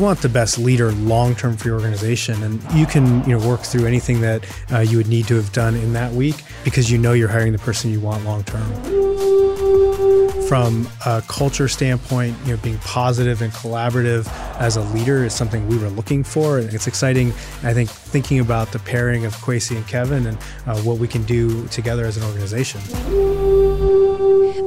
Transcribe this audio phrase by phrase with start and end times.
[0.00, 3.46] you want the best leader long term for your organization, and you can you know
[3.46, 6.90] work through anything that uh, you would need to have done in that week because
[6.90, 8.66] you know you're hiring the person you want long term.
[10.48, 14.26] From a culture standpoint, you know, being positive and collaborative
[14.58, 16.58] as a leader is something we were looking for.
[16.58, 17.28] And it's exciting,
[17.62, 21.22] I think, thinking about the pairing of Kwesi and Kevin and uh, what we can
[21.22, 22.80] do together as an organization.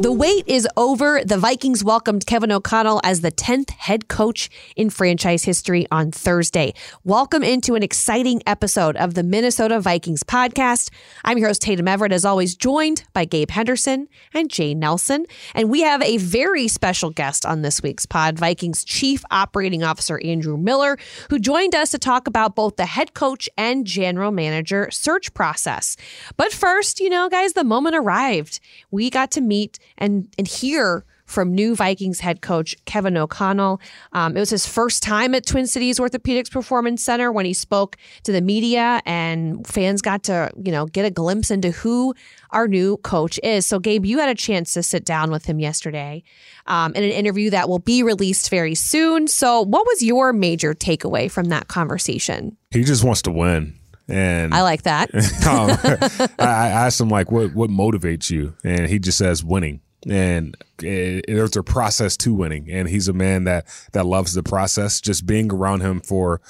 [0.04, 1.24] The wait is over.
[1.24, 6.74] The Vikings welcomed Kevin O'Connell as the 10th head coach in franchise history on Thursday.
[7.06, 10.90] Welcome into an exciting episode of the Minnesota Vikings podcast.
[11.24, 15.26] I'm your host, Tatum Everett, as always, joined by Gabe Henderson and Jay Nelson.
[15.56, 20.20] And we have a very special guest on this week's pod, Vikings Chief Operating Officer
[20.22, 20.98] Andrew Miller,
[21.30, 25.96] who joined us to talk about both the head coach and general manager search process.
[26.36, 28.60] But first, you know, guys, the moment arrived.
[28.92, 33.82] We got to meet and and hear from new Vikings head coach Kevin O'Connell.
[34.12, 37.98] Um, it was his first time at Twin Cities Orthopedics Performance Center when he spoke
[38.24, 42.14] to the media, and fans got to you know get a glimpse into who
[42.52, 43.66] our new coach is.
[43.66, 46.24] So, Gabe, you had a chance to sit down with him yesterday
[46.68, 49.28] um, in an interview that will be released very soon.
[49.28, 52.58] So, what was your major takeaway from that conversation?
[52.72, 53.80] He just wants to win.
[54.08, 55.14] And I like that.
[55.48, 59.82] um, I asked him like, what what motivates you, and he just says winning.
[60.10, 62.70] And it, there's a process to winning.
[62.70, 65.00] And he's a man that that loves the process.
[65.00, 66.42] Just being around him for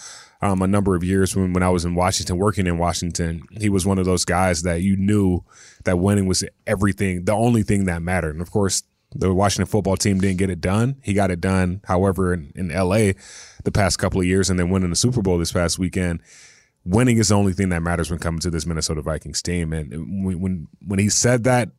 [0.44, 3.70] um, a number of years when, when I was in Washington working in Washington he
[3.70, 5.42] was one of those guys that you knew
[5.86, 8.32] that winning was everything the only thing that mattered.
[8.32, 8.84] And of course
[9.16, 10.98] the Washington football team didn't get it done.
[11.02, 13.14] He got it done however in, in LA
[13.64, 16.22] the past couple of years and then winning the Super Bowl this past weekend
[16.86, 20.26] winning is the only thing that matters when coming to this Minnesota Vikings team and
[20.26, 21.70] when when, he said that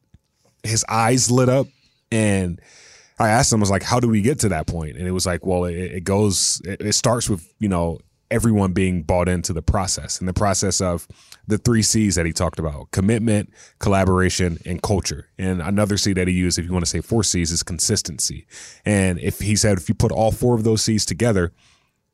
[0.62, 1.66] his eyes lit up
[2.10, 2.60] and
[3.18, 4.96] I asked him, I was like, how do we get to that point?
[4.96, 8.72] And it was like, well, it, it goes, it, it, starts with, you know, everyone
[8.72, 11.06] being bought into the process and the process of
[11.46, 15.28] the three C's that he talked about commitment, collaboration, and culture.
[15.38, 18.46] And another C that he used, if you want to say four C's, is consistency.
[18.84, 21.52] And if he said, if you put all four of those C's together,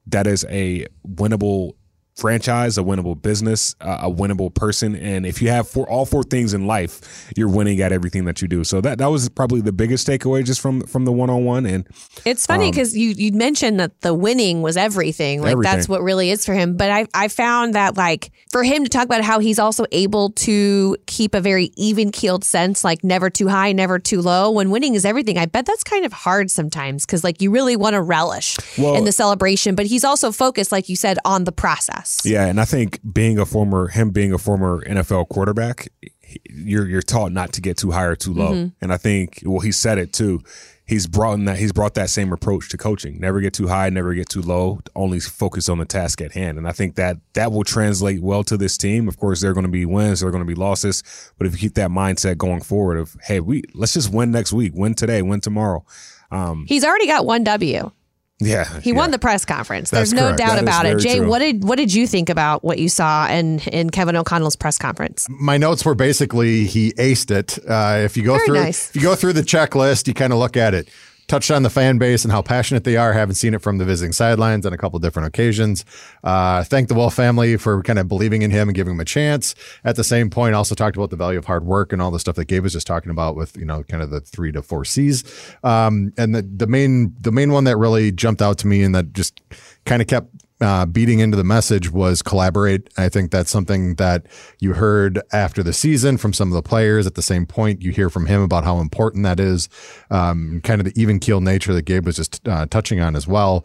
[0.06, 1.74] that is a winnable
[2.20, 4.94] franchise, a winnable business, uh, a winnable person.
[4.94, 8.42] And if you have four, all four things in life, you're winning at everything that
[8.42, 8.62] you do.
[8.62, 11.66] So that that was probably the biggest takeaway just from from the one on one.
[11.66, 11.86] And
[12.24, 15.40] it's funny because um, you you mentioned that the winning was everything.
[15.40, 15.72] Like everything.
[15.72, 16.76] that's what really is for him.
[16.76, 20.30] But I I found that like for him to talk about how he's also able
[20.30, 24.50] to keep a very even keeled sense, like never too high, never too low.
[24.50, 27.76] When winning is everything, I bet that's kind of hard sometimes because like you really
[27.76, 31.44] want to relish well, in the celebration, but he's also focused, like you said, on
[31.44, 32.09] the process.
[32.24, 35.88] Yeah, and I think being a former him being a former NFL quarterback,
[36.48, 38.52] you're you're taught not to get too high or too low.
[38.52, 38.68] Mm-hmm.
[38.80, 40.42] And I think well he said it too.
[40.86, 43.20] He's brought that he's brought that same approach to coaching.
[43.20, 44.80] Never get too high, never get too low.
[44.96, 46.58] Only focus on the task at hand.
[46.58, 49.06] And I think that that will translate well to this team.
[49.06, 51.04] Of course, there are going to be wins, there are going to be losses,
[51.38, 54.52] but if you keep that mindset going forward of hey, we let's just win next
[54.52, 55.84] week, win today, win tomorrow.
[56.32, 57.92] Um, he's already got one W.
[58.40, 58.96] Yeah, he yeah.
[58.96, 59.90] won the press conference.
[59.90, 60.38] There's no correct.
[60.38, 60.98] doubt that about it.
[60.98, 61.28] Jay, true.
[61.28, 64.78] what did what did you think about what you saw in in Kevin O'Connell's press
[64.78, 65.26] conference?
[65.28, 67.58] My notes were basically he aced it.
[67.68, 68.90] Uh, if you go Very through nice.
[68.90, 70.88] if you go through the checklist, you kind of look at it
[71.30, 73.12] touched on the fan base and how passionate they are.
[73.12, 75.84] Haven't seen it from the visiting sidelines on a couple different occasions.
[76.24, 79.04] Uh, thank the Wolf family for kind of believing in him and giving him a
[79.04, 79.54] chance.
[79.84, 82.18] At the same point, also talked about the value of hard work and all the
[82.18, 84.60] stuff that Gabe was just talking about with you know kind of the three to
[84.60, 85.22] four C's.
[85.62, 88.92] Um, and the the main the main one that really jumped out to me and
[88.96, 89.40] that just
[89.86, 90.28] kind of kept
[90.60, 92.88] uh, beating into the message was collaborate.
[92.98, 94.26] I think that's something that
[94.58, 97.06] you heard after the season from some of the players.
[97.06, 99.68] At the same point, you hear from him about how important that is,
[100.10, 103.26] um, kind of the even keel nature that Gabe was just uh, touching on as
[103.26, 103.64] well.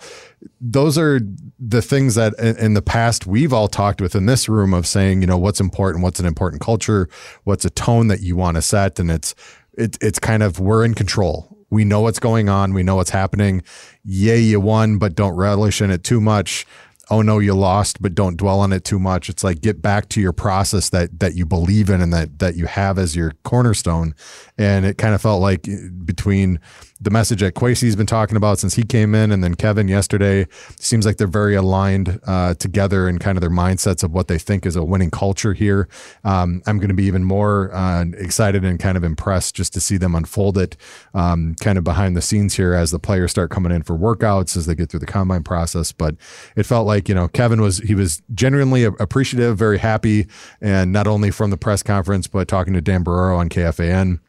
[0.62, 1.20] Those are
[1.60, 5.28] the things that in, the past we've all talked within this room of saying, you
[5.28, 7.10] know, what's important, what's an important culture,
[7.44, 9.36] what's a tone that you want to set, and it's
[9.78, 12.74] it, it's kind of we're in control we know what's going on.
[12.74, 13.64] We know what's happening.
[14.04, 16.66] Yay, you won, but don't relish in it too much
[17.10, 20.10] oh no you lost but don't dwell on it too much it's like get back
[20.10, 23.34] to your process that that you believe in and that that you have as your
[23.44, 24.16] cornerstone
[24.58, 25.68] and it kind of felt like
[26.06, 26.60] between
[27.02, 30.48] the message that Kwesi's been talking about since he came in, and then Kevin yesterday
[30.80, 34.38] seems like they're very aligned uh, together in kind of their mindsets of what they
[34.38, 35.90] think is a winning culture here.
[36.24, 39.82] Um, I'm going to be even more uh, excited and kind of impressed just to
[39.82, 40.78] see them unfold it,
[41.14, 44.56] um, kind of behind the scenes here as the players start coming in for workouts
[44.56, 45.92] as they get through the combine process.
[45.92, 46.16] But
[46.56, 50.28] it felt like you know Kevin was he was genuinely appreciative, very happy,
[50.62, 54.20] and not only from the press conference but talking to Dan Barreiro on KFAN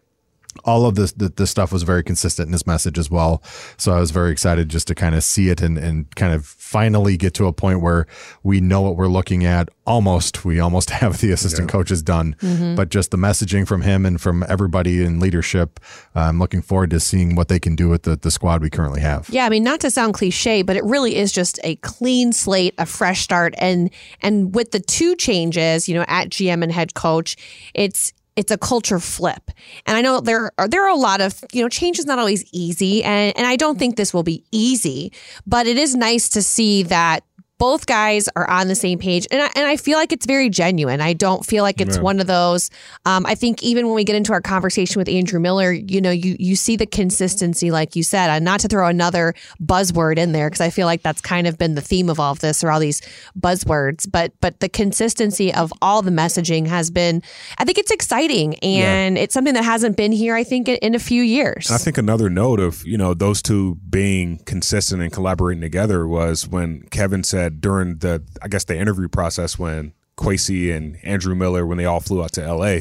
[0.65, 3.43] all of this the, this stuff was very consistent in his message as well.
[3.77, 6.47] So I was very excited just to kind of see it and, and kind of
[6.47, 8.07] finally get to a point where
[8.43, 9.69] we know what we're looking at.
[9.87, 11.73] Almost, we almost have the assistant yeah.
[11.73, 12.75] coaches done, mm-hmm.
[12.75, 15.81] but just the messaging from him and from everybody in leadership.
[16.15, 18.71] Uh, I'm looking forward to seeing what they can do with the, the squad we
[18.71, 19.29] currently have.
[19.31, 22.75] Yeah, I mean, not to sound cliche, but it really is just a clean slate,
[22.79, 23.91] a fresh start, and
[24.23, 27.37] and with the two changes, you know, at GM and head coach,
[27.75, 29.51] it's it's a culture flip.
[29.87, 32.19] And I know there are there are a lot of, you know, change is not
[32.19, 35.13] always easy and and I don't think this will be easy,
[35.47, 37.25] but it is nice to see that
[37.59, 40.51] both guys are on the same page and I, and I feel like it's very
[40.51, 42.03] genuine i don't feel like it's yeah.
[42.03, 42.71] one of those
[43.05, 46.11] um, i think even when we get into our conversation with andrew miller you know
[46.11, 50.33] you you see the consistency like you said and not to throw another buzzword in
[50.33, 52.63] there because i feel like that's kind of been the theme of all of this
[52.63, 53.01] or all these
[53.39, 57.23] buzzwords but but the consistency of all the messaging has been
[57.59, 59.23] i think it's exciting and yeah.
[59.23, 61.97] it's something that hasn't been here i think in, in a few years i think
[61.97, 67.25] another note of you know those two being consistent and collaborating together was when kevin
[67.25, 71.77] said said during the, I guess, the interview process when Kwesi and Andrew Miller, when
[71.79, 72.81] they all flew out to LA,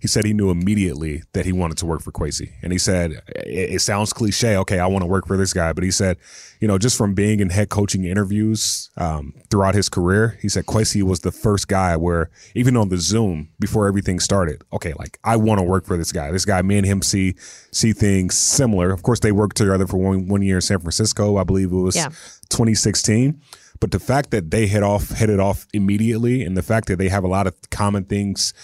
[0.00, 2.52] he said he knew immediately that he wanted to work for Kwesi.
[2.62, 4.56] And he said, it, it, sounds cliche.
[4.58, 5.72] Okay, I want to work for this guy.
[5.72, 6.16] But he said,
[6.60, 10.66] you know, just from being in head coaching interviews um, throughout his career, he said
[10.66, 15.18] Kwesi was the first guy where, even on the Zoom before everything started, okay, like
[15.24, 16.30] I want to work for this guy.
[16.30, 17.34] This guy, me and him see
[17.72, 18.92] see things similar.
[18.92, 21.36] Of course, they worked together for one, one year in San Francisco.
[21.36, 22.10] I believe it was yeah.
[22.48, 23.40] 2016.
[23.80, 26.96] But the fact that they hit off hit it off immediately, and the fact that
[26.96, 28.54] they have a lot of common things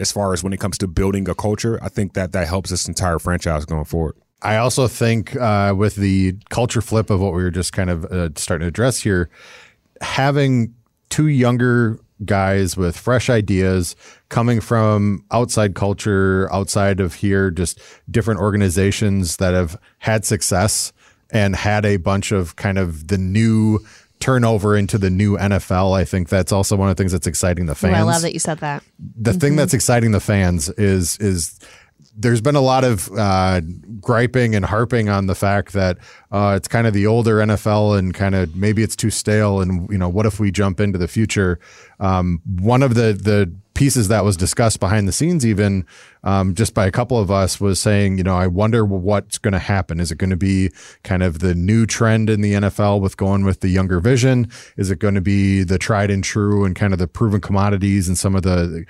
[0.00, 2.70] as far as when it comes to building a culture, I think that that helps
[2.70, 4.16] this entire franchise going forward.
[4.42, 8.04] I also think uh, with the culture flip of what we were just kind of
[8.04, 9.30] uh, starting to address here,
[10.00, 10.74] having
[11.10, 13.96] two younger guys with fresh ideas
[14.28, 17.80] coming from outside culture, outside of here, just
[18.10, 20.92] different organizations that have had success
[21.30, 23.78] and had a bunch of kind of the new
[24.20, 25.96] turnover into the new NFL.
[25.96, 27.94] I think that's also one of the things that's exciting the fans.
[27.94, 28.82] Ooh, I love that you said that.
[28.98, 29.40] The mm-hmm.
[29.40, 31.58] thing that's exciting the fans is is
[32.16, 33.60] there's been a lot of uh,
[34.00, 35.98] griping and harping on the fact that
[36.32, 39.60] uh, it's kind of the older NFL and kind of maybe it's too stale.
[39.60, 41.60] And you know, what if we jump into the future?
[42.00, 45.86] Um, one of the the pieces that was discussed behind the scenes, even
[46.24, 49.52] um, just by a couple of us, was saying, you know, I wonder what's going
[49.52, 50.00] to happen.
[50.00, 50.72] Is it going to be
[51.04, 54.50] kind of the new trend in the NFL with going with the younger vision?
[54.76, 58.08] Is it going to be the tried and true and kind of the proven commodities
[58.08, 58.84] and some of the,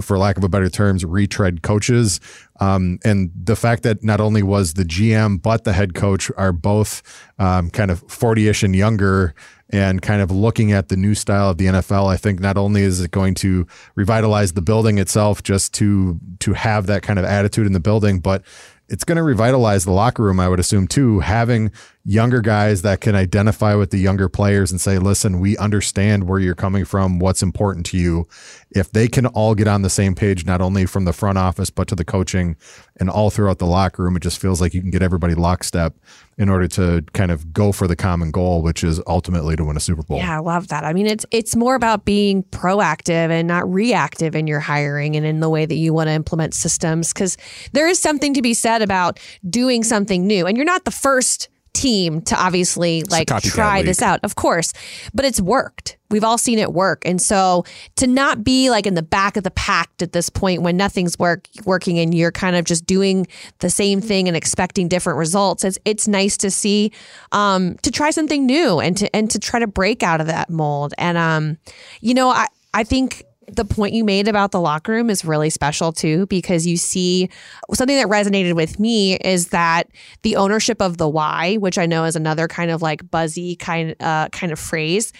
[0.00, 2.20] for lack of a better terms, retread coaches?
[2.60, 6.52] Um, and the fact that not only was the GM but the head coach are
[6.52, 7.02] both
[7.40, 9.34] um, kind of 40 ish and younger
[9.70, 12.82] and kind of looking at the new style of the NFL, I think not only
[12.82, 17.24] is it going to revitalize the building itself just to to have that kind of
[17.24, 18.42] attitude in the building, but
[18.88, 21.20] it's going to revitalize the locker room, I would assume, too.
[21.20, 21.72] Having
[22.04, 26.38] younger guys that can identify with the younger players and say, listen, we understand where
[26.38, 28.26] you're coming from, what's important to you.
[28.70, 31.68] If they can all get on the same page, not only from the front office,
[31.68, 32.56] but to the coaching
[32.98, 35.94] and all throughout the locker room, it just feels like you can get everybody lockstep
[36.38, 39.76] in order to kind of go for the common goal, which is ultimately to win
[39.76, 40.18] a Super Bowl.
[40.18, 40.84] Yeah, I love that.
[40.84, 45.26] I mean, it's it's more about being proactive and not reactive in your hiring and
[45.26, 47.36] in the way that you want to implement systems because
[47.72, 49.18] there is something to be said about
[49.50, 50.46] doing something new.
[50.46, 54.72] And you're not the first team to obviously like try this out, of course,
[55.14, 55.96] but it's worked.
[56.10, 57.02] We've all seen it work.
[57.04, 57.64] And so
[57.96, 61.18] to not be like in the back of the pack at this point when nothing's
[61.18, 63.26] work working and you're kind of just doing
[63.58, 66.92] the same thing and expecting different results, it's it's nice to see
[67.32, 70.50] um to try something new and to and to try to break out of that
[70.50, 70.94] mold.
[70.98, 71.58] And um,
[72.00, 73.24] you know, I I think
[73.54, 77.28] the point you made about the locker room is really special too, because you see
[77.72, 79.88] something that resonated with me is that
[80.22, 83.94] the ownership of the why, which I know is another kind of like buzzy kind
[84.00, 85.12] uh, kind of phrase.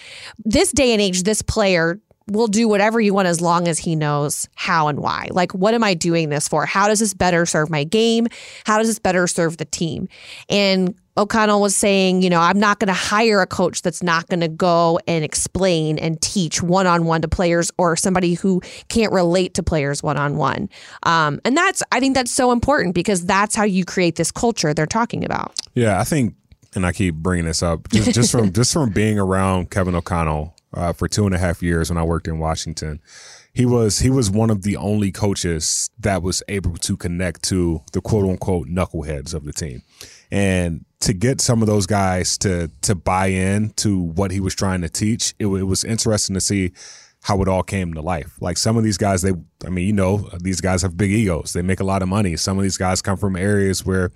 [0.44, 3.96] This day and age, this player will do whatever you want as long as he
[3.96, 5.28] knows how and why.
[5.30, 6.66] Like, what am I doing this for?
[6.66, 8.26] How does this better serve my game?
[8.64, 10.08] How does this better serve the team?
[10.48, 14.28] And O'Connell was saying, you know, I'm not going to hire a coach that's not
[14.28, 18.60] going to go and explain and teach one on one to players or somebody who
[18.88, 20.68] can't relate to players one on one.
[21.02, 24.86] And that's, I think that's so important because that's how you create this culture they're
[24.86, 25.58] talking about.
[25.74, 26.34] Yeah, I think,
[26.74, 30.54] and I keep bringing this up just, just from just from being around Kevin O'Connell
[30.74, 33.00] uh, for two and a half years when I worked in Washington.
[33.52, 37.82] He was he was one of the only coaches that was able to connect to
[37.92, 39.82] the quote unquote knuckleheads of the team.
[40.30, 44.54] And to get some of those guys to to buy in to what he was
[44.54, 46.72] trying to teach, it, it was interesting to see
[47.22, 48.36] how it all came to life.
[48.40, 49.32] Like some of these guys, they,
[49.66, 51.52] I mean, you know, these guys have big egos.
[51.52, 52.36] They make a lot of money.
[52.36, 54.12] Some of these guys come from areas where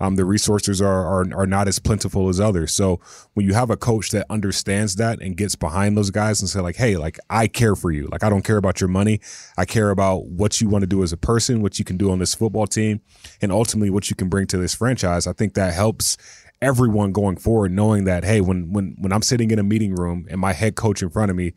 [0.00, 2.72] um, the resources are, are are not as plentiful as others.
[2.72, 2.98] So
[3.34, 6.60] when you have a coach that understands that and gets behind those guys and say
[6.60, 8.08] like, hey, like I care for you.
[8.10, 9.20] Like I don't care about your money.
[9.58, 12.10] I care about what you want to do as a person, what you can do
[12.10, 13.02] on this football team,
[13.42, 15.26] and ultimately what you can bring to this franchise.
[15.26, 16.16] I think that helps
[16.62, 20.26] everyone going forward, knowing that hey, when when when I'm sitting in a meeting room
[20.30, 21.52] and my head coach in front of me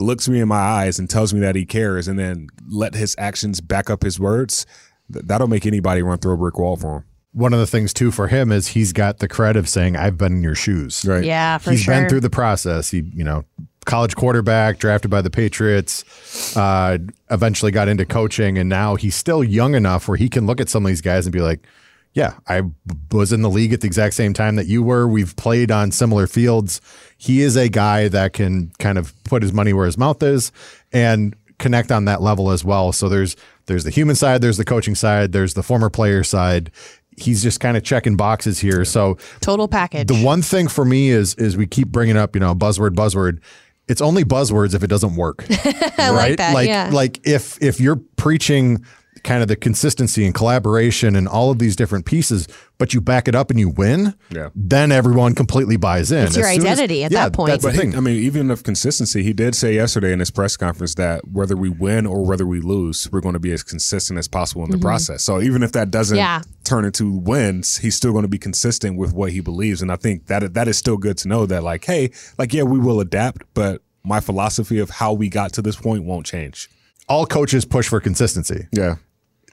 [0.00, 3.14] looks me in my eyes and tells me that he cares, and then let his
[3.18, 4.66] actions back up his words,
[5.12, 7.04] th- that'll make anybody run through a brick wall for him.
[7.32, 10.18] One of the things too for him is he's got the credit of saying, "I've
[10.18, 11.22] been in your shoes." Right.
[11.22, 11.94] Yeah, for He's sure.
[11.94, 12.90] been through the process.
[12.90, 13.44] He, you know,
[13.86, 16.98] college quarterback, drafted by the Patriots, uh,
[17.30, 20.68] eventually got into coaching, and now he's still young enough where he can look at
[20.68, 21.64] some of these guys and be like,
[22.12, 22.62] "Yeah, I
[23.12, 25.06] was in the league at the exact same time that you were.
[25.06, 26.80] We've played on similar fields."
[27.16, 30.52] He is a guy that can kind of put his money where his mouth is
[30.92, 32.90] and connect on that level as well.
[32.90, 33.36] So there's
[33.66, 36.72] there's the human side, there's the coaching side, there's the former player side.
[37.16, 38.84] He's just kind of checking boxes here.
[38.84, 40.08] So Total package.
[40.08, 43.40] the one thing for me is is we keep bringing up, you know, buzzword, buzzword.
[43.86, 45.44] It's only buzzwords if it doesn't work.
[45.50, 46.54] I like that.
[46.54, 46.90] Like yeah.
[46.92, 48.84] like if if you're preaching
[49.22, 52.48] kind of the consistency and collaboration and all of these different pieces,
[52.78, 54.48] but you back it up and you win, Yeah.
[54.54, 56.24] then everyone completely buys in.
[56.26, 57.50] It's your As soon as- identity at yeah, that point.
[57.50, 57.96] That's the But he, thing.
[57.96, 61.56] I mean, even of consistency, he did say yesterday in his press conference that whether
[61.56, 64.70] we win or whether we lose, we're going to be as consistent as possible in
[64.70, 64.86] the mm-hmm.
[64.86, 65.22] process.
[65.22, 66.42] So even if that doesn't Yeah.
[66.64, 69.82] turn into wins, he's still going to be consistent with what he believes.
[69.82, 72.62] And I think that that is still good to know that, like, hey, like, yeah,
[72.62, 76.70] we will adapt, but my philosophy of how we got to this point won't change.
[77.08, 78.68] all coaches push for consistency.
[78.70, 78.94] Yeah.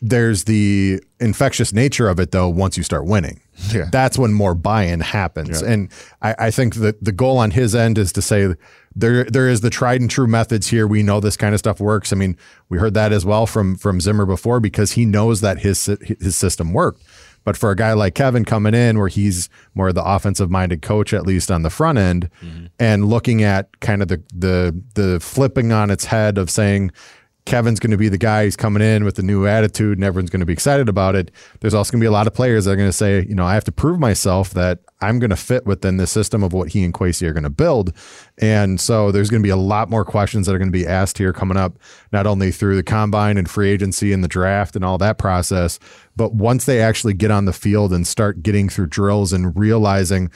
[0.02, 3.42] There's the infectious nature of it though once you start winning.
[3.74, 3.86] Yeah.
[3.92, 5.62] that's when more buy-in happens.
[5.62, 5.70] Yeah.
[5.70, 8.54] and I, I think that the goal on his end is to say
[8.96, 10.86] there there is the tried and true methods here.
[10.86, 12.14] We know this kind of stuff works.
[12.14, 12.38] I mean
[12.70, 16.36] we heard that as well from from zimmer before because he knows that his his
[16.36, 17.04] system worked.
[17.48, 20.82] But for a guy like Kevin coming in, where he's more of the offensive minded
[20.82, 22.66] coach, at least on the front end, mm-hmm.
[22.78, 26.92] and looking at kind of the the the flipping on its head of saying,
[27.48, 28.44] Kevin's going to be the guy.
[28.44, 31.32] He's coming in with a new attitude, and everyone's going to be excited about it.
[31.62, 33.36] There's also going to be a lot of players that are going to say, you
[33.36, 36.52] know, I have to prove myself that I'm going to fit within the system of
[36.52, 37.94] what he and Kwesi are going to build.
[38.38, 40.86] And so there's going to be a lot more questions that are going to be
[40.86, 41.80] asked here coming up,
[42.12, 45.80] not only through the combine and free agency and the draft and all that process,
[46.18, 50.30] but once they actually get on the field and start getting through drills and realizing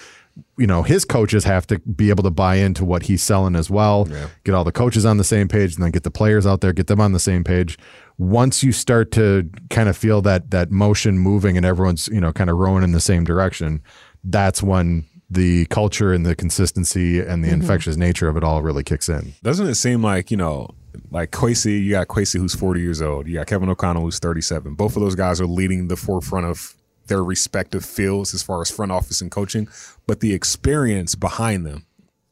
[0.58, 3.70] you know his coaches have to be able to buy into what he's selling as
[3.70, 4.08] well.
[4.44, 6.74] Get all the coaches on the same page and then get the players out there
[6.74, 7.78] get them on the same page.
[8.18, 12.32] Once you start to kind of feel that that motion moving and everyone's you know
[12.32, 13.82] kind of rowing in the same direction
[14.24, 17.62] that's when the culture and the consistency and the mm-hmm.
[17.62, 19.34] infectious nature of it all really kicks in.
[19.42, 20.70] Doesn't it seem like, you know,
[21.10, 23.28] like Kwesi, you got Kwesi who's 40 years old.
[23.28, 24.76] You got Kevin O'Connell who's 37.
[24.76, 26.76] Both of those guys are leading the forefront of
[27.12, 29.68] their respective fields as far as front office and coaching,
[30.08, 31.86] but the experience behind them,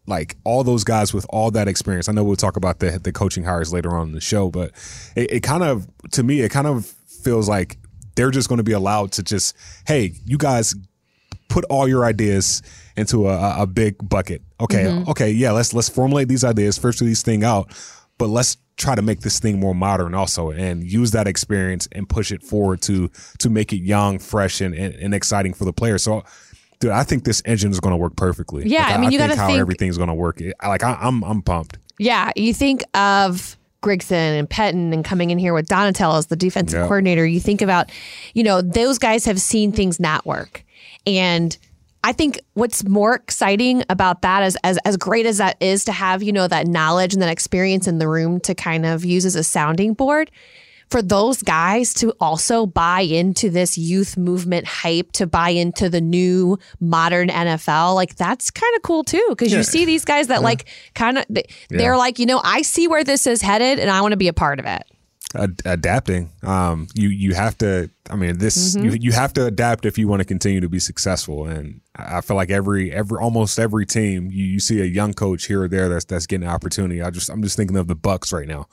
[0.08, 2.08] like all those guys with all that experience.
[2.08, 4.72] I know we'll talk about the the coaching hires later on in the show, but
[5.18, 7.78] it, it kind of to me it kind of feels like
[8.16, 9.54] they're just going to be allowed to just,
[9.86, 10.74] hey, you guys
[11.50, 12.62] put all your ideas
[12.96, 14.42] into a, a big bucket.
[14.62, 15.10] Okay, mm-hmm.
[15.12, 17.68] okay, yeah, let's let's formulate these ideas, figure these thing out,
[18.18, 22.10] but let's try to make this thing more modern also and use that experience and
[22.10, 25.74] push it forward to to make it young, fresh, and, and, and exciting for the
[25.74, 26.02] players.
[26.04, 26.24] So
[26.80, 28.68] dude, I think this engine is going to work perfectly.
[28.68, 30.42] Yeah, Like, I mean, you think gotta how think- everything's going to work.
[30.66, 31.78] Like I, I'm I'm pumped.
[32.00, 36.36] Yeah, you think of Grigson and Pettine and coming in here with Donatell as the
[36.38, 36.86] defensive Yeah.
[36.86, 37.26] coordinator.
[37.26, 37.92] You think about,
[38.34, 40.64] you know, those guys have seen things not work.
[41.06, 41.58] And
[42.04, 45.92] I think what's more exciting about that is as as great as that is to
[45.92, 49.26] have, you know, that knowledge and that experience in the room to kind of use
[49.26, 50.32] as a sounding board.
[50.90, 56.02] For those guys to also buy into this youth movement hype, to buy into the
[56.02, 59.36] new modern NFL, like that's kind of cool too.
[59.38, 61.26] Cause you see these guys that like kind of,
[61.70, 64.30] they're like, you know, I see where this is headed and I want to be
[64.30, 64.84] a part of it.
[65.36, 66.32] Ad- adapting.
[66.42, 67.92] Um, you you have to.
[68.10, 70.80] I mean, this you, you have to adapt if you want to continue to be
[70.80, 71.46] successful.
[71.46, 75.14] And I I feel like every every almost every team you, you see a young
[75.14, 77.02] coach here or there that's that's getting an opportunity.
[77.04, 78.68] I just I'm just thinking of the Bucks right now.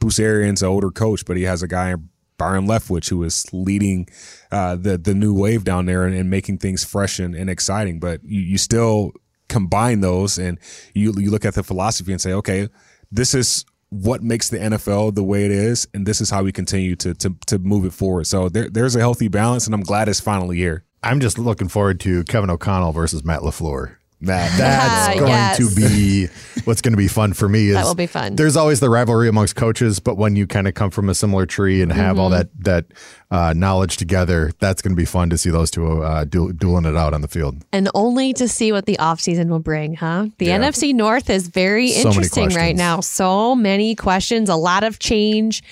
[0.00, 1.94] Bruce Arians, an older coach, but he has a guy
[2.40, 4.08] Byron Leftwich who is leading
[4.50, 8.00] uh, the the new wave down there and, and making things fresh and, and exciting.
[8.00, 9.12] But you, you still
[9.48, 10.58] combine those and
[10.94, 12.68] you you look at the philosophy and say, okay,
[13.12, 16.52] this is what makes the NFL the way it is, and this is how we
[16.52, 18.26] continue to to to move it forward.
[18.26, 20.84] So there, there's a healthy balance, and I'm glad it's finally here.
[21.02, 25.56] i'm just looking forward to kevin o'connell versus matt lafleur That That's going Yes.
[25.56, 26.28] to be
[26.64, 27.68] what's going to be fun for me.
[27.68, 28.36] Is That will be fun.
[28.36, 31.46] There's always the rivalry amongst coaches, but when you kind of come from a similar
[31.46, 32.48] tree and have all Mm-hmm.
[32.64, 32.98] that that
[33.30, 36.84] uh, knowledge together, that's going to be fun to see those two uh, du- dueling
[36.84, 37.56] it out on the field.
[37.72, 40.26] and only to see what the offseason will bring, huh?
[40.38, 40.58] The Yeah.
[40.58, 43.00] NFC North is very So interesting right now.
[43.00, 45.62] So many questions, a lot of change,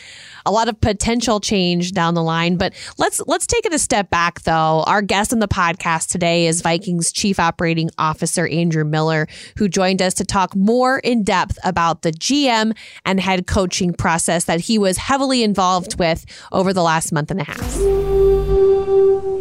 [0.47, 2.57] a lot of potential change down the line.
[2.57, 4.85] But let's let's take it a step back though.
[4.87, 9.27] Our guest on the podcast today is Vikings Chief Operating Officer Andrew Miller,
[9.59, 12.75] who joined us to talk more in depth about the GM
[13.05, 17.41] and head coaching process that he was heavily involved with over the last month and
[17.41, 17.48] a half.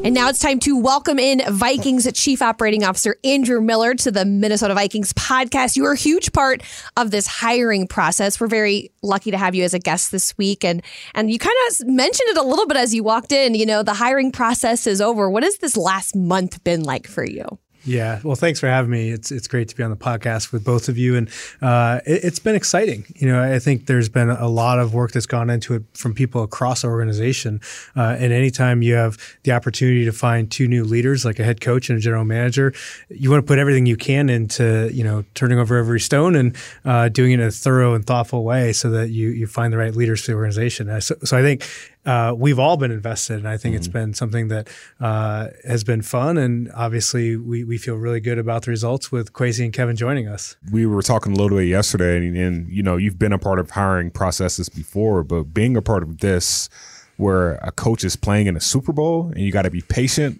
[0.05, 4.23] And now it's time to welcome in Vikings Chief Operating Officer Andrew Miller to the
[4.23, 5.75] Minnesota Vikings podcast.
[5.75, 6.63] You are a huge part
[6.95, 8.39] of this hiring process.
[8.39, 10.81] We're very lucky to have you as a guest this week, and
[11.15, 13.55] and you kind of mentioned it a little bit as you walked in.
[13.55, 15.29] You know, the hiring process is over.
[15.29, 17.59] What has this last month been like for you?
[17.87, 19.11] Yeah, well, thanks for having me.
[19.11, 21.29] It's it's great to be on the podcast with both of you, and
[21.61, 23.05] uh, it, it's been exciting.
[23.15, 26.13] You know, I think there's been a lot of work that's gone into it from
[26.13, 27.61] people across our organization.
[27.95, 31.61] Uh, and anytime you have the opportunity to find two new leaders, like a head
[31.61, 32.73] coach and a general manager,
[33.09, 36.57] you want to put everything you can into you know turning over every stone and
[36.83, 39.77] uh, doing it in a thorough and thoughtful way, so that you you find the
[39.77, 40.99] right leaders for the organization.
[40.99, 41.63] So, so I think
[42.07, 46.01] uh, we've all been invested, and I think it's been something that uh, has been
[46.01, 46.37] fun.
[46.37, 50.27] And obviously, we, we feel really good about the results with Kwesi and Kevin joining
[50.27, 50.55] us.
[50.71, 53.59] we were talking a little bit yesterday, and, and you know, you've been a part
[53.59, 56.69] of hiring processes before, but being a part of this,
[57.17, 60.39] where a coach is playing in a Super Bowl and you got to be patient,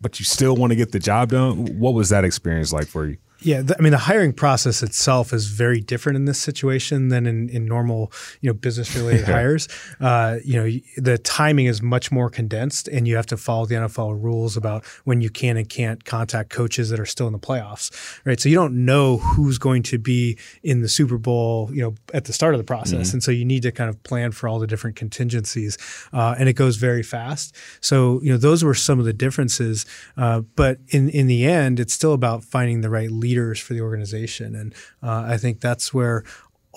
[0.00, 1.78] but you still want to get the job done.
[1.78, 3.16] What was that experience like for you?
[3.40, 7.48] Yeah, I mean the hiring process itself is very different in this situation than in,
[7.50, 9.68] in normal, you know, business related hires.
[10.00, 13.76] Uh, you know, the timing is much more condensed, and you have to follow the
[13.76, 17.38] NFL rules about when you can and can't contact coaches that are still in the
[17.38, 18.40] playoffs, right?
[18.40, 22.24] So you don't know who's going to be in the Super Bowl, you know, at
[22.24, 24.58] the start of the process, and so you need to kind of plan for all
[24.58, 25.78] the different contingencies,
[26.12, 27.54] uh, and it goes very fast.
[27.80, 31.78] So you know, those were some of the differences, uh, but in in the end,
[31.78, 34.54] it's still about finding the right leaders for the organization.
[34.54, 36.24] And uh, I think that's where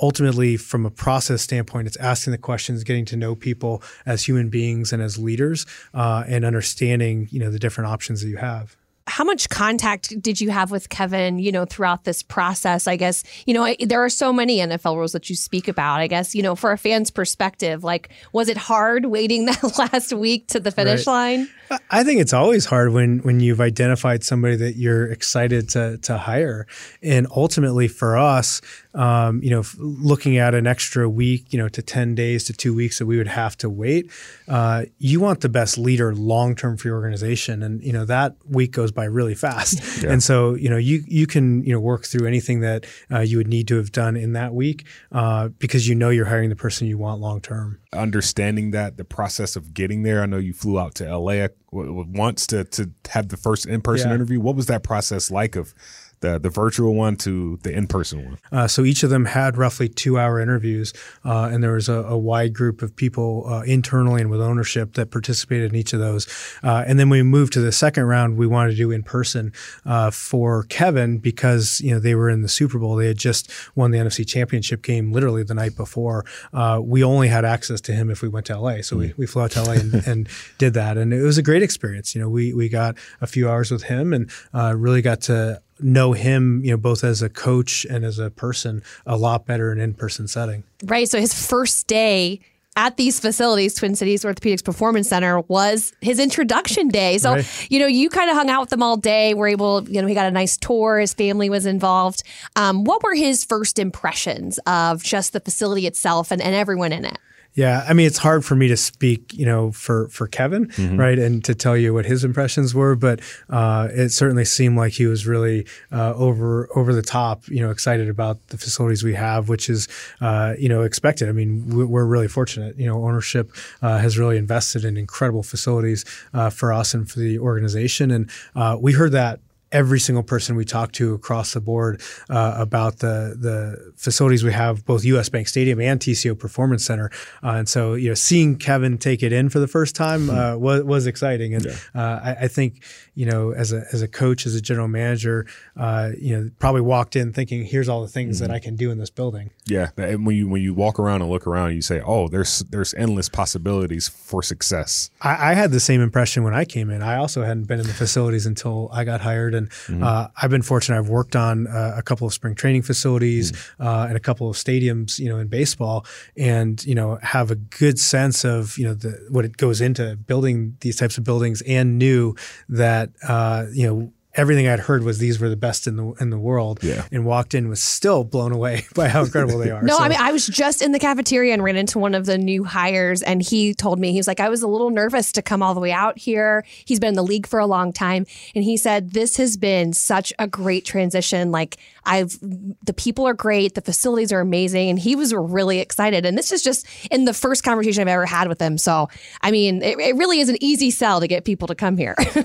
[0.02, 4.50] ultimately, from a process standpoint, it's asking the questions, getting to know people as human
[4.50, 8.76] beings and as leaders, uh, and understanding you know the different options that you have.
[9.08, 12.88] how much contact did you have with Kevin, you know, throughout this process?
[12.88, 16.00] I guess, you know, I, there are so many NFL rules that you speak about.
[16.00, 20.14] I guess, you know, for a fan's perspective, like, was it hard waiting that last
[20.14, 21.14] week to the finish Right.
[21.38, 21.50] line?
[21.90, 26.18] I think it's always hard when when you've identified somebody that you're excited to to
[26.18, 26.68] hire,
[27.02, 28.62] and ultimately for us,
[28.94, 32.74] um, you know, looking at an extra week, you know, to ten days to two
[32.74, 34.12] weeks that we would have to wait,
[34.48, 38.36] uh, you want the best leader long term for your organization, and you know that
[38.50, 42.06] week goes by really fast, and so you know you you can you know work
[42.06, 45.88] through anything that uh, you would need to have done in that week uh, because
[45.88, 47.81] you know you're hiring the person you want long term.
[47.94, 51.48] Understanding that the process of getting there, I know you flew out to LA uh,
[51.74, 54.16] w- once to to have the first in person Yeah.
[54.16, 54.40] interview.
[54.40, 55.74] What was that process like of
[56.22, 58.38] the the virtual one to the in person one?
[58.52, 60.94] Uh, so each of them had roughly two hour interviews,
[61.26, 64.94] uh, and there was a, a wide group of people uh, internally and with ownership
[64.94, 66.28] that participated in each of those.
[66.64, 69.52] Uh, and then we moved to the second round, we wanted to do in person
[69.86, 72.96] uh, for Kevin because you know they were in the Super Bowl.
[72.96, 76.26] They had just won the NFC Championship game literally the night before.
[76.54, 79.26] Uh, we only had access to him if we went to LA, so we, we
[79.26, 82.16] flew out to LA and, and did that, and it was a great experience.
[82.16, 85.62] You know, we we got a few hours with him and uh, really got to
[85.84, 89.72] know him, you know, both as a coach and as a person a lot better
[89.72, 90.64] in in-person setting.
[90.84, 91.08] Right.
[91.10, 92.40] So his first day
[92.78, 97.18] at these facilities, Twin Cities Orthopedics Performance Center, was his introduction day.
[97.18, 97.68] So, Right.
[97.70, 99.34] you know, you kind of hung out with them all day.
[99.34, 101.00] Were able, you know, he got a nice tour.
[101.00, 102.24] His family was involved.
[102.56, 107.04] Um, what were his first impressions of just the facility itself and, and everyone in
[107.04, 107.18] it?
[107.54, 111.20] Yeah, I mean it's hard for me to speak, you know, for for Kevin, right,
[111.20, 115.06] and to tell you what his impressions were, but uh, it certainly seemed like he
[115.06, 119.50] was really uh, over over the top, you know, excited about the facilities we have,
[119.50, 119.90] which is,
[120.22, 121.28] uh, you know, expected.
[121.28, 122.78] I mean, we- we're really fortunate.
[122.78, 127.20] You know, ownership uh, has really invested in incredible facilities uh, for us and for
[127.20, 129.40] the organization, and uh, we heard that
[129.72, 134.54] every single person we talked to across the board uh, about the the facilities we
[134.54, 135.30] have, both U.S.
[135.30, 137.10] Bank Stadium and TCO Performance Center.
[137.44, 140.56] Uh, and so, you know, seeing Kevin take it in for the first time uh,
[140.58, 141.56] was was exciting.
[141.56, 144.88] And uh, I, I think, you know, as a as a coach, as a general
[144.88, 145.46] manager,
[145.76, 148.90] uh, you know, probably walked in thinking, "Here's all the things that I can do
[148.90, 151.82] in this building." Yeah, and when you when you walk around and look around, you
[151.82, 156.54] say, "Oh, there's there's endless possibilities for success." I, I had the same impression when
[156.54, 157.02] I came in.
[157.02, 160.04] I also hadn't been in the facilities until I got hired, And mm-hmm.
[160.04, 160.98] uh, I've been fortunate.
[160.98, 163.84] I've worked on uh, a couple of spring training facilities mm-hmm.
[163.84, 166.06] uh, and a couple of stadiums, you know, in baseball,
[166.38, 170.16] and you know, have a good sense of you know the, what it goes into
[170.16, 172.36] building these types of buildings, and knew
[172.70, 176.30] that uh, you know everything I'd heard was these were the best in the in
[176.30, 176.80] the world.
[176.82, 177.06] Yeah.
[177.12, 179.82] And walked in was still blown away by how incredible they are.
[179.82, 180.04] no, so.
[180.04, 182.64] I mean I was just in the cafeteria and ran into one of the new
[182.64, 185.62] hires and he told me he was like I was a little nervous to come
[185.62, 186.66] all the way out here.
[186.86, 189.94] He's been in the league for a long time and he said this has been
[189.94, 194.98] such a great transition like I've the people are great, the facilities are amazing and
[194.98, 198.48] he was really excited and this is just in the first conversation I've ever had
[198.48, 198.78] with him.
[198.78, 199.10] So,
[199.42, 202.16] I mean, it, it really is an easy sell to get people to come here.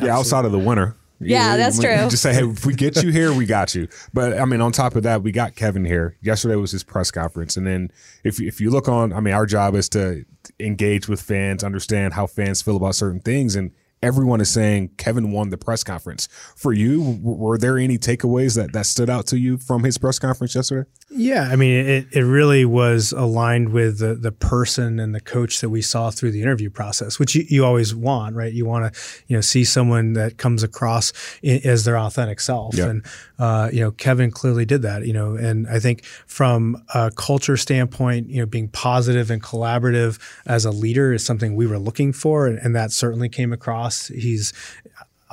[0.00, 2.08] yeah, outside of the winter yeah, that's true.
[2.08, 3.88] Just say, hey, if we get you here, we got you.
[4.12, 6.16] But I mean, on top of that, we got Kevin here.
[6.20, 7.90] Yesterday was his press conference, and then
[8.22, 10.24] if if you look on, I mean, our job is to
[10.60, 13.72] engage with fans, understand how fans feel about certain things, and
[14.04, 16.28] everyone is saying Kevin won the press conference.
[16.56, 20.18] For you, were there any takeaways that, that stood out to you from his press
[20.18, 20.88] conference yesterday?
[21.16, 25.60] Yeah, I mean, it, it really was aligned with the, the person and the coach
[25.60, 28.52] that we saw through the interview process, which you, you always want, right?
[28.52, 32.74] You want to, you know, see someone that comes across in, as their authentic self.
[32.76, 32.88] Yep.
[32.88, 33.06] And,
[33.38, 37.56] uh, you know, Kevin clearly did that, you know, and I think from a culture
[37.56, 42.12] standpoint, you know, being positive and collaborative as a leader is something we were looking
[42.12, 42.48] for.
[42.48, 44.08] And, and that certainly came across.
[44.08, 44.52] He's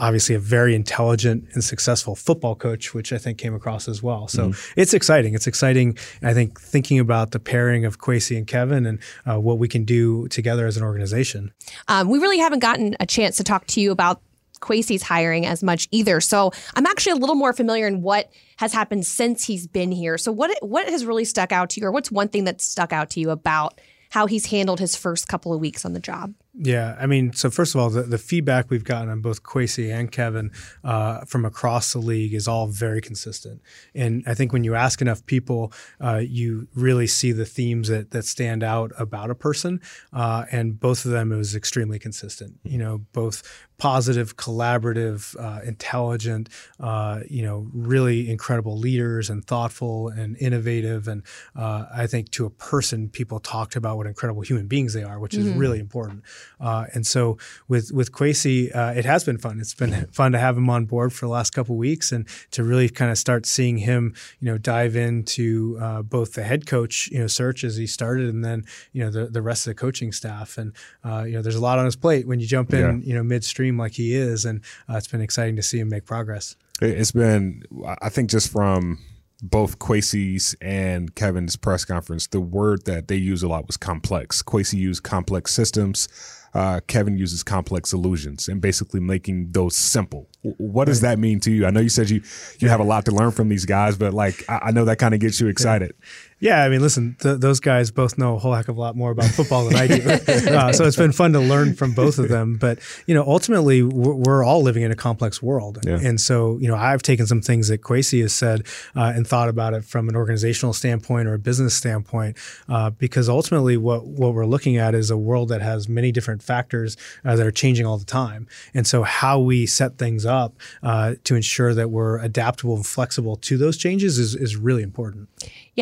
[0.02, 4.28] obviously a very intelligent and successful football coach, which I think came across as well.
[4.28, 4.80] So mm-hmm.
[4.80, 5.36] it's exciting.
[5.36, 5.98] It's exciting.
[6.24, 9.86] I think thinking about the pairing of Kwesi and Kevin and uh, what we can
[9.86, 11.54] do together as an organization.
[11.88, 14.22] Um, we really haven't gotten a chance to talk to you about
[14.60, 16.20] Kwesi's hiring as much either.
[16.20, 20.18] So I'm actually a little more familiar in what has happened since he's been here.
[20.18, 22.92] So what what has really stuck out to you, or what's one thing that stuck
[22.92, 26.34] out to you about how he's handled his first couple of weeks on the job?
[26.54, 29.94] Yeah, I mean, so first of all, the, the feedback we've gotten on both Kwesi
[29.94, 30.52] and Kevin
[30.84, 33.62] uh, from across the league is all very consistent.
[33.96, 38.12] And I think when you ask enough people, uh, you really see the themes that,
[38.12, 39.80] that stand out about a person.
[40.12, 42.60] Uh, and both of them, it was extremely consistent.
[42.64, 43.44] You know, both
[43.82, 51.08] positive, collaborative, uh, intelligent, uh, you know, really incredible leaders and thoughtful and innovative.
[51.08, 51.24] And
[51.56, 55.18] uh, I think to a person, people talked about what incredible human beings they are,
[55.18, 55.48] which mm-hmm.
[55.48, 56.22] is really important.
[56.60, 59.60] Uh, and so with with Kwesi, uh, it has been fun.
[59.60, 62.64] It's been fun to have him on board for the last couple weeks and to
[62.64, 67.10] really kind of start seeing him, you know, dive into uh, both the head coach,
[67.12, 69.76] you know, search as he started, and then you know the the rest of the
[69.76, 70.58] coaching staff.
[70.58, 70.74] And
[71.04, 73.08] uh, you know, there's a lot on his plate when you jump in, yeah.
[73.08, 76.06] you know, midstream like he is, and uh, it's been exciting to see him make
[76.06, 76.56] progress.
[76.82, 77.64] It's been,
[78.02, 78.98] I think, just from
[79.42, 84.44] both Kwesi's and Kevin's press conference, the word that they use a lot was complex.
[84.44, 86.08] Kwesi used complex systems.
[86.54, 90.30] Uh, Kevin uses complex illusions and basically making those simple.
[90.44, 91.66] What does that mean to you?
[91.66, 92.22] I know you said you
[92.60, 94.98] you have a lot to learn from these guys, but like I, I know that
[94.98, 95.94] kind of gets you excited.
[96.00, 96.06] Yeah.
[96.42, 98.96] Yeah, I mean, listen, th- those guys both know a whole heck of a lot
[98.96, 100.10] more about football than I do.
[100.52, 102.58] uh, so it's been fun to learn from both of them.
[102.58, 105.78] But, you know, ultimately, we're, we're all living in a complex world.
[105.86, 106.00] Yeah.
[106.02, 109.50] And so, you know, I've taken some things that Kwesi has said uh, and thought
[109.50, 114.34] about it from an organizational standpoint or a business standpoint, uh, because ultimately, what, what
[114.34, 117.86] we're looking at is a world that has many different factors uh, that are changing
[117.86, 118.48] all the time.
[118.74, 123.36] And so, how we set things up uh, to ensure that we're adaptable and flexible
[123.36, 125.30] to those changes is, is really important.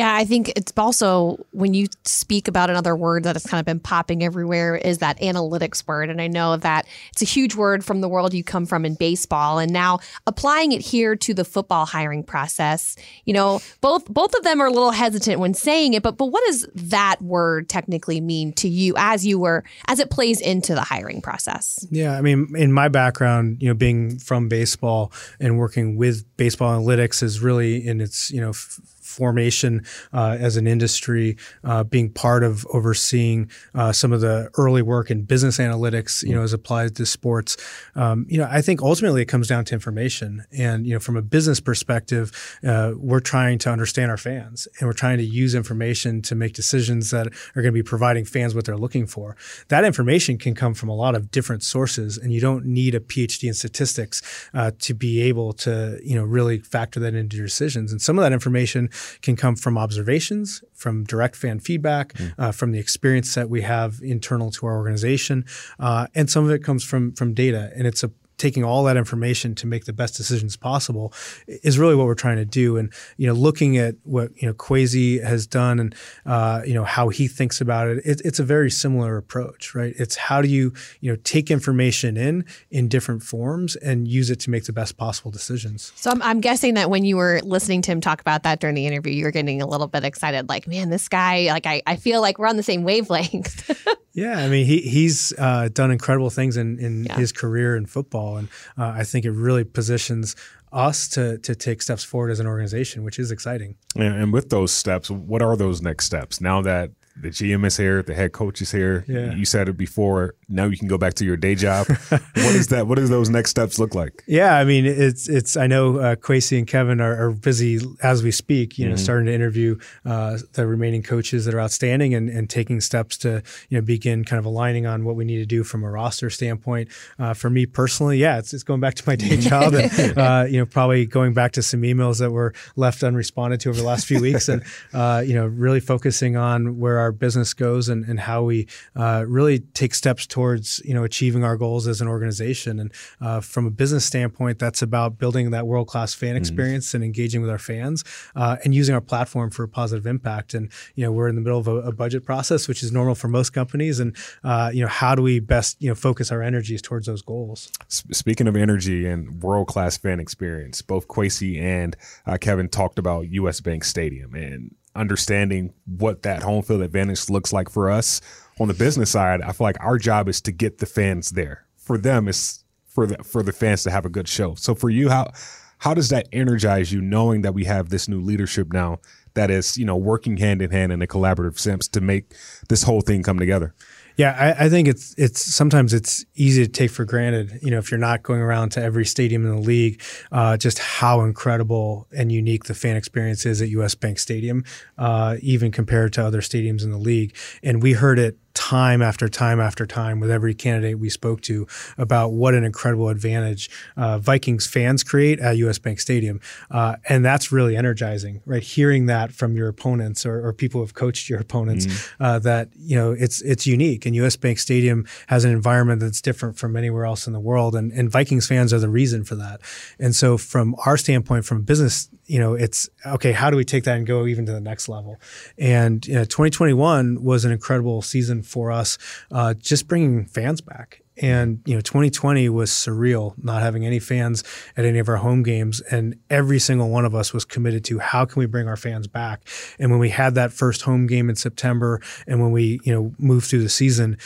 [0.00, 3.66] Yeah, I think it's also when you speak about another word that has kind of
[3.66, 6.08] been popping everywhere is that analytics word.
[6.08, 8.94] And I know that it's a huge word from the world you come from in
[8.94, 9.58] baseball.
[9.58, 14.42] And now applying it here to the football hiring process, you know, both both of
[14.42, 18.22] them are a little hesitant when saying it, but but what does that word technically
[18.22, 21.86] mean to you as you were as it plays into the hiring process?
[21.90, 26.80] Yeah, I mean, in my background, you know, being from baseball and working with baseball
[26.80, 32.10] analytics is really in its, you know, f- formation uh, as an industry, uh, being
[32.10, 36.52] part of overseeing uh, some of the early work in business analytics, you know, as
[36.52, 37.56] applied to sports.
[37.94, 40.44] Um, you know, I think ultimately it comes down to information.
[40.56, 42.32] And, you know, from a business perspective,
[42.66, 46.54] uh, we're trying to understand our fans and we're trying to use information to make
[46.54, 49.36] decisions that are going to be providing fans what they're looking for.
[49.68, 53.00] That information can come from a lot of different sources and you don't need a
[53.00, 54.22] PhD in statistics
[54.54, 57.92] uh, to be able to, you know, really factor that into your decisions.
[57.92, 58.88] And some of that information
[59.22, 62.32] can come from observations, from direct fan feedback, mm.
[62.38, 65.44] uh, from the experience that we have internal to our organization,
[65.78, 67.70] uh, and some of it comes from from data.
[67.76, 68.10] And it's a
[68.40, 71.12] taking all that information to make the best decisions possible
[71.46, 72.76] is really what we're trying to do.
[72.78, 75.94] And you know, looking at what you know Kwesi has done and
[76.26, 79.94] uh, you know how he thinks about it, it, it's a very similar approach, right?
[79.98, 84.40] It's how do you you know take information in in different forms and use it
[84.40, 85.92] to make the best possible decisions.
[85.94, 88.74] So I'm, I'm guessing that when you were listening to him talk about that during
[88.74, 91.82] the interview, you were getting a little bit excited, like, man, this guy, like, I,
[91.86, 93.70] I feel like we're on the same wavelength.
[94.12, 97.16] Yeah, I mean he he's uh, done incredible things in, in Yeah.
[97.16, 100.36] his career in football, and uh, I think it really positions
[100.72, 103.76] us to to take steps forward as an organization, which is exciting.
[103.96, 106.40] And with those steps, what are those next steps?
[106.40, 106.90] Now that
[107.20, 109.04] the GM is here, the head coach is here.
[109.06, 109.34] Yeah.
[109.34, 110.34] You said it before.
[110.48, 111.86] Now you can go back to your day job.
[112.10, 112.86] what is that?
[112.86, 114.24] What does those next steps look like?
[114.26, 115.56] Yeah, I mean it's it's.
[115.56, 118.78] I know uh, Kwesi and Kevin are, are busy as we speak.
[118.78, 122.80] You know, starting to interview uh, the remaining coaches that are outstanding and, and taking
[122.80, 125.84] steps to you know begin kind of aligning on what we need to do from
[125.84, 126.88] a roster standpoint.
[127.18, 130.44] Uh, for me personally, yeah, it's, it's going back to my day job and uh,
[130.48, 133.86] you know probably going back to some emails that were left unresponded to over the
[133.86, 138.04] last few weeks and uh, you know really focusing on where our business goes and,
[138.04, 142.08] and how we uh, really take steps towards you know achieving our goals as an
[142.08, 142.80] organization.
[142.80, 147.04] And uh, from a business standpoint, that's about building that world class fan experience and
[147.04, 150.54] engaging with our fans uh, and using our platform for a positive impact.
[150.54, 153.14] And you know we're in the middle of a, a budget process, which is normal
[153.14, 154.00] for most companies.
[154.00, 157.22] And uh, you know how do we best you know focus our energies towards those
[157.22, 157.70] goals?
[157.88, 161.96] Speaking of energy and world class fan experience, both Kwesi and
[162.26, 167.52] uh, Kevin talked about US Bank Stadium and understanding what that home field advantage looks
[167.52, 168.20] like for us.
[168.58, 171.64] On the business side, I feel like our job is to get the fans there.
[171.76, 174.54] For them, it's for the for the fans to have a good show.
[174.56, 175.32] So for you, how
[175.78, 178.98] how does that energize you knowing that we have this new leadership now
[179.34, 182.34] that is, you know, working hand in hand in a collaborative sense to make
[182.68, 183.74] this whole thing come together?
[184.16, 187.58] Yeah, I, I think it's it's sometimes it's easy to take for granted.
[187.62, 190.78] You know, if you're not going around to every stadium in the league, uh, just
[190.78, 194.64] how incredible and unique the fan experience is at US Bank Stadium,
[194.98, 197.34] uh, even compared to other stadiums in the league.
[197.62, 201.66] And we heard it time after time after time with every candidate we spoke to
[201.96, 206.40] about what an incredible advantage uh, Vikings fans create at US Bank Stadium.
[206.70, 208.62] Uh, and that's really energizing, right?
[208.62, 212.68] Hearing that from your opponents or, or people who have coached your opponents, uh, that,
[212.76, 214.06] you know, it's, it's unique.
[214.06, 217.74] And US Bank Stadium has an environment that's different from anywhere else in the world.
[217.74, 219.60] And, and Vikings fans are the reason for that.
[219.98, 223.32] And so from our standpoint, from a business you know, it's okay.
[223.32, 225.18] How do we take that and go even to the next level?
[225.58, 228.98] And you know, 2021 was an incredible season for us,
[229.30, 231.02] uh, just bringing fans back.
[231.22, 234.42] And you know, 2020 was surreal, not having any fans
[234.76, 237.98] at any of our home games, and every single one of us was committed to
[237.98, 239.42] how can we bring our fans back.
[239.78, 243.12] And when we had that first home game in September, and when we you know
[243.18, 244.16] moved through the season,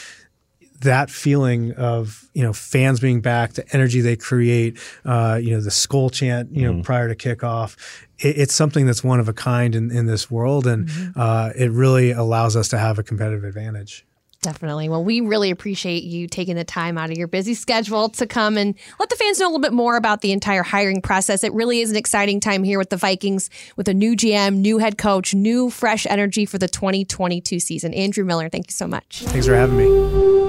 [0.81, 5.61] that feeling of you know fans being back, the energy they create, uh, you know
[5.61, 7.75] the skull chant, you know prior to kickoff,
[8.19, 11.71] it, it's something that's one of a kind in, in this world, and uh, it
[11.71, 14.04] really allows us to have a competitive advantage.
[14.45, 14.89] Definitely.
[14.89, 18.59] Well, we really appreciate you taking the time out of your busy schedule to come
[18.59, 21.43] and let the fans know a little bit more about the entire hiring process.
[21.43, 24.77] It really is an exciting time here with the Vikings with a new GM, new
[24.77, 27.91] head coach, new fresh energy for the 2022 season.
[27.95, 29.23] Andrew Miller, thank you so much.
[29.25, 30.45] Thanks for having me.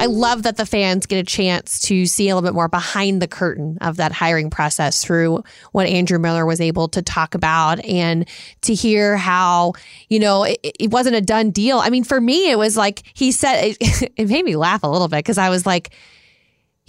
[0.00, 3.20] I love that the fans get a chance to see a little bit more behind
[3.20, 7.84] the curtain of that hiring process through what Andrew Miller was able to talk about
[7.84, 8.26] and
[8.62, 9.74] to hear how,
[10.08, 11.80] you know, it, it wasn't a done deal.
[11.80, 14.88] I mean, for me, it was like he said, it, it made me laugh a
[14.88, 15.90] little bit because I was like,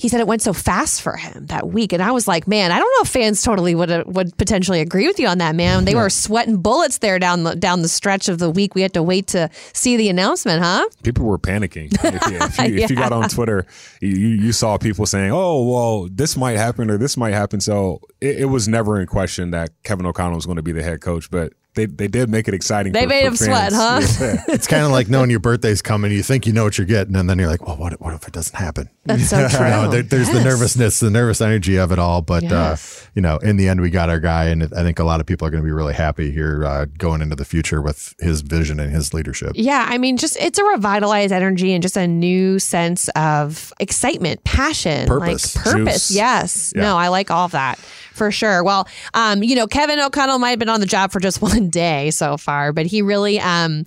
[0.01, 2.71] he said it went so fast for him that week, and I was like, "Man,
[2.71, 5.55] I don't know if fans totally would uh, would potentially agree with you on that,
[5.55, 5.85] man.
[5.85, 8.73] They were sweating bullets there down the down the stretch of the week.
[8.73, 10.87] We had to wait to see the announcement, huh?
[11.03, 11.91] people were panicking.
[12.11, 13.65] If you, if you, if you got on Twitter,
[14.01, 18.01] you, you saw people saying, "Oh, well, this might happen or this might happen." So
[18.19, 21.01] it, it was never in question that Kevin O'Connell was going to be the head
[21.01, 22.91] coach, but they they did make it exciting.
[22.93, 24.01] They for- made for him sweat, huh?
[24.19, 24.43] Yeah.
[24.53, 26.11] It's kind of like knowing your birthday's coming.
[26.11, 27.99] You think you know what you're getting, and then you're like, "Well, what?
[28.01, 29.59] What if it doesn't happen?" That's so true.
[29.65, 32.21] You know, there, there's the nervousness, the nervous energy of it all.
[32.21, 33.03] But Yes.
[33.03, 35.19] uh, you know, in the end, we got our guy, and I think a lot
[35.21, 38.13] of people are going to be really happy here uh, going into the future with
[38.19, 39.51] his vision and his leadership.
[39.55, 44.43] Yeah, I mean, just it's a revitalized energy and just a new sense of excitement,
[44.43, 45.55] passion, Purpose.
[45.55, 46.07] like purpose.
[46.09, 46.11] Juice.
[46.11, 46.81] Yes, Yeah.
[46.83, 47.79] no, I like all of that
[48.11, 48.63] for sure.
[48.63, 51.69] Well, um, you know, Kevin O'Connell might have been on the job for just one
[51.69, 53.83] day so far, but he really um,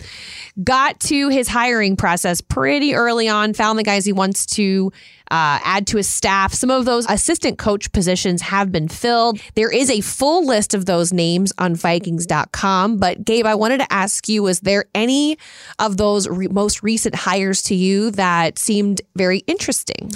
[0.63, 3.53] got to his hiring process pretty early on.
[3.53, 4.91] Found the guys he wants to.
[5.31, 6.53] Uh, add to his staff.
[6.53, 9.39] Some of those assistant coach positions have been filled.
[9.55, 12.97] There is a full list of those names on Vikings.com.
[12.97, 15.39] But Gabe, I wanted to ask you: Was there any
[15.79, 20.11] of those re- most recent hires to you that seemed very interesting?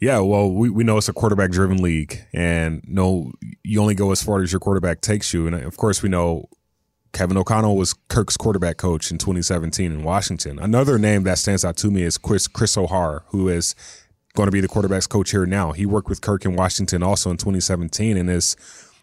[0.00, 4.10] Yeah, well, we, we know it's a quarterback driven league, and no, you only go
[4.10, 5.46] as far as your quarterback takes you.
[5.46, 6.48] And uh, of course, we know
[7.12, 10.58] Kevin O'Connell was Kirk's quarterback coach in 2017 in Washington.
[10.58, 13.74] Another name that stands out to me is Chris, Chris O'Hara, who is
[14.34, 15.72] going to be the quarterback's coach here now.
[15.72, 18.56] He worked with Kirk in Washington also in 2017 and is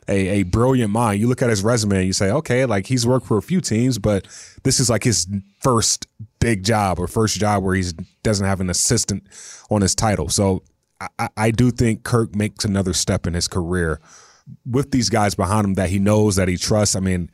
[0.08, 1.22] a, a brilliant mind.
[1.22, 3.62] You look at his resume and you say, okay, like he's worked for a few
[3.62, 4.28] teams, but
[4.64, 5.26] this is like his
[5.60, 6.06] first
[6.40, 7.84] big job or first job where he
[8.24, 9.24] doesn't have an assistant
[9.70, 10.28] on his title.
[10.28, 10.64] So
[11.18, 14.00] I, I do think Kirk makes another step in his career
[14.66, 16.96] with these guys behind him that he knows that he trusts.
[16.96, 17.32] I mean,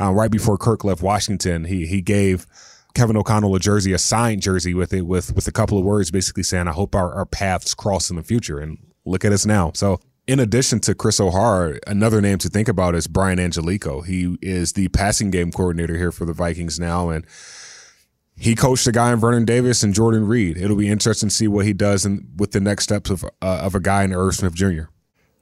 [0.00, 2.46] uh, right before Kirk left Washington, he he gave
[2.94, 6.10] Kevin O'Connell a jersey, a signed jersey with it with with a couple of words,
[6.10, 9.46] basically saying, "I hope our, our paths cross in the future." And look at us
[9.46, 9.72] now.
[9.74, 10.00] So.
[10.26, 14.06] In addition to Chris O'Hara, another name to think about is Brian Angelichio.
[14.06, 17.26] He is the passing game coordinator here for the Vikings now, and
[18.36, 20.56] he coached a guy in Vernon Davis and Jordan Reed.
[20.56, 23.28] It'll be interesting to see what he does in, with the next steps of uh,
[23.40, 24.84] of a guy in Irv Smith Jr.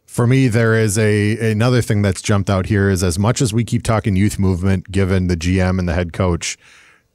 [0.06, 3.54] For me, there is a another thing that's jumped out here is as much as
[3.54, 6.58] we keep talking youth movement, given the GM and the head coach,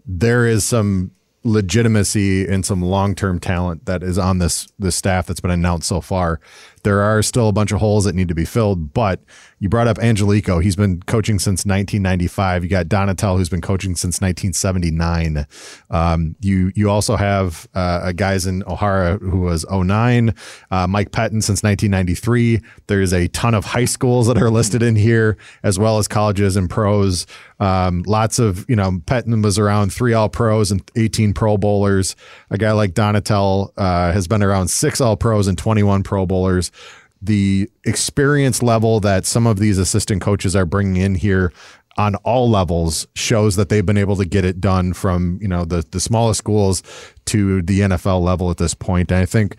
[0.06, 1.12] there is some
[1.44, 5.88] legitimacy and some long term talent that is on this this staff that's been announced
[5.88, 6.40] so far.
[6.88, 9.20] There are still a bunch of holes that need to be filled, but
[9.60, 10.64] you brought up Angelichio.
[10.64, 12.64] He's been coaching since 1995.
[12.64, 15.46] You got Donatell, who's been coaching since 1979.
[15.90, 20.34] Um, you you also have uh, a guys in O'Hara who was 09.
[20.72, 22.62] Uh, Mike Pettine since 1993.
[22.88, 26.56] There's a ton of high schools that are listed in here, as well as colleges
[26.56, 27.28] and pros.
[27.60, 32.16] Um, lots of you know Pettine was around three All Pros and 18 Pro Bowlers.
[32.50, 36.72] A guy like Donatell uh, has been around six All Pros and 21 Pro Bowlers
[37.22, 41.52] the experience level that some of these assistant coaches are bringing in here
[41.98, 45.66] on all levels shows that they've been able to get it done from you know
[45.66, 46.84] the the smallest schools
[47.26, 49.12] to the NFL level at this point.
[49.12, 49.58] And I think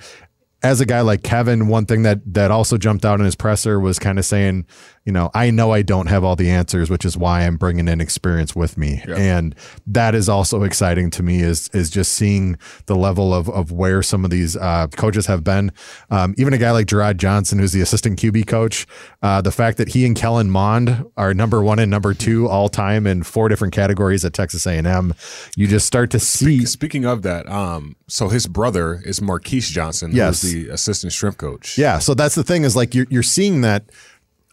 [0.63, 3.79] as a guy like Kevin, one thing that that also jumped out in his presser
[3.79, 4.67] was kind of saying,
[5.09, 7.89] you know, I know I don't have all the answers, which is why I'm bringing
[7.89, 9.03] in experience with me.
[9.09, 9.17] Yeah.
[9.17, 9.55] And
[9.87, 14.03] that is also exciting to me is, is just seeing the level of, of where
[14.03, 15.73] some of these uh, coaches have been.
[16.11, 18.87] Um, even a guy like Jerrod Johnson, who's the assistant QB coach,
[19.23, 22.69] uh, the fact that he and Kellen Mond are number one and number two all
[22.69, 25.15] time in four different categories at Texas A&M,
[25.57, 26.67] you just start to see.
[26.67, 30.43] Speaking of that, um, so his brother is Marquise Johnson, yes.
[30.43, 31.79] who's the assistant shrimp coach.
[31.79, 31.99] Yeah.
[31.99, 33.85] So that's the thing is like you're, you're seeing that–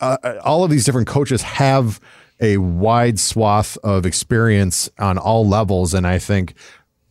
[0.01, 1.99] uh, all of these different coaches have
[2.39, 6.53] a wide swath of experience on all levels, and I think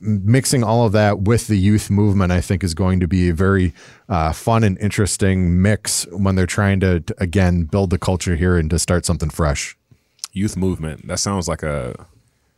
[0.00, 3.34] mixing all of that with the youth movement, I think, is going to be a
[3.34, 3.72] very
[4.08, 8.56] uh, fun and interesting mix when they're trying to, to, again build the culture here
[8.56, 9.76] and to start something fresh.
[10.32, 11.06] Youth movement.
[11.06, 12.06] That sounds like a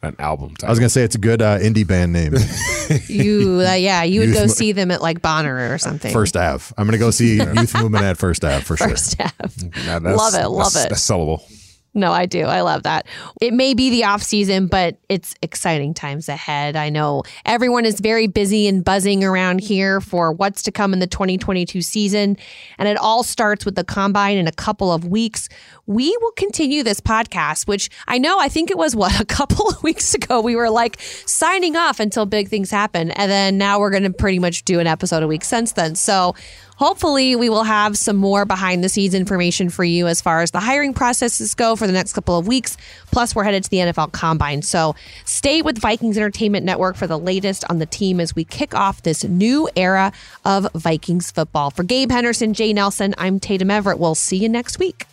[0.07, 0.51] an album.
[0.51, 0.69] Title.
[0.69, 2.35] I was gonna say it's a good uh, indie band name.
[3.09, 6.13] you, uh, yeah, you would Youth go see them at like Bonner or something.
[6.13, 6.75] First Ave.
[6.77, 9.27] I'm gonna go see Youth Movement at First Ave for First sure.
[9.43, 9.71] Ave.
[9.85, 10.89] Yeah, love it, love that's, it.
[10.91, 11.43] That's sellable.
[11.97, 12.43] No, I do.
[12.43, 13.07] I love that.
[13.41, 16.77] It may be the off season, but it's exciting times ahead.
[16.77, 20.99] I know everyone is very busy and buzzing around here for what's to come in
[20.99, 22.37] the 2022 season.
[22.77, 25.49] And it all starts with the combine in a couple of weeks.
[25.87, 29.67] We will continue this podcast, which I know, I think it was what, a couple
[29.67, 33.11] of weeks ago, we were like signing off until big things happen.
[33.13, 35.95] And then now we're going to pretty much do an episode a week since then.
[35.95, 36.35] So
[36.77, 40.53] hopefully we will have some more behind the scenes information for you as far as
[40.53, 42.77] the hiring processes go for the next couple of weeks.
[43.11, 44.63] Plus, we're headed to the NFL Combine.
[44.63, 48.75] So stay with Vikings Entertainment Network for the latest on the team as we kick
[48.75, 50.13] off this new era
[50.45, 51.71] of Vikings football.
[51.71, 53.99] For Gabe Henderson, Jay Nelson, I'm Tatum Everett.
[53.99, 55.07] We'll see you next week.